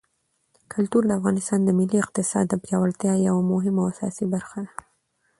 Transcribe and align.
کلتور 0.73 1.03
د 1.05 1.11
افغانستان 1.19 1.59
د 1.63 1.69
ملي 1.79 1.97
اقتصاد 2.05 2.45
د 2.49 2.53
پیاوړتیا 2.63 3.13
یوه 3.27 3.43
مهمه 3.51 3.79
او 3.81 3.89
اساسي 3.93 4.25
برخه 4.33 4.57
ده. 4.67 4.71